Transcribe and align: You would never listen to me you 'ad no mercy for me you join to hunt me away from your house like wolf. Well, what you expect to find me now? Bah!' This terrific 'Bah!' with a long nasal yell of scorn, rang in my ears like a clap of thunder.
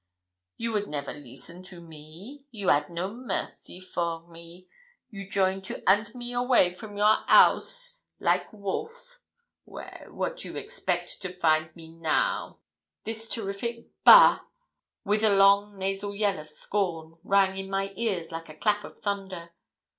You 0.57 0.71
would 0.71 0.87
never 0.89 1.13
listen 1.13 1.61
to 1.65 1.79
me 1.79 2.47
you 2.49 2.71
'ad 2.71 2.89
no 2.89 3.13
mercy 3.13 3.79
for 3.79 4.27
me 4.27 4.67
you 5.11 5.29
join 5.29 5.61
to 5.61 5.83
hunt 5.85 6.15
me 6.15 6.33
away 6.33 6.73
from 6.73 6.97
your 6.97 7.17
house 7.27 7.99
like 8.19 8.51
wolf. 8.51 9.19
Well, 9.63 10.07
what 10.09 10.43
you 10.43 10.57
expect 10.57 11.21
to 11.21 11.31
find 11.37 11.75
me 11.75 11.87
now? 11.89 12.49
Bah!' 12.49 12.57
This 13.03 13.29
terrific 13.29 13.91
'Bah!' 14.03 14.39
with 15.05 15.21
a 15.21 15.29
long 15.35 15.77
nasal 15.77 16.15
yell 16.15 16.39
of 16.39 16.49
scorn, 16.49 17.17
rang 17.23 17.57
in 17.59 17.69
my 17.69 17.93
ears 17.95 18.31
like 18.31 18.49
a 18.49 18.55
clap 18.57 18.83
of 18.83 19.01
thunder. 19.01 19.51